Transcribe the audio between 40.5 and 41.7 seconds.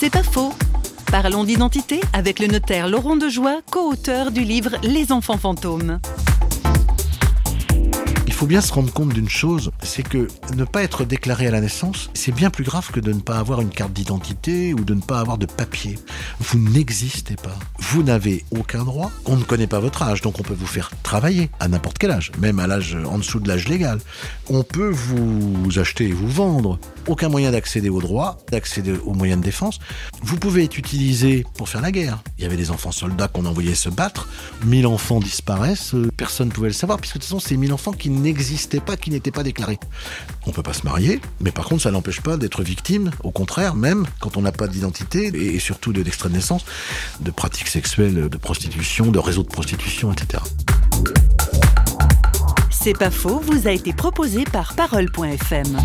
peut pas se marier, mais par